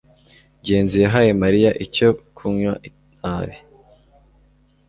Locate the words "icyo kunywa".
1.85-2.73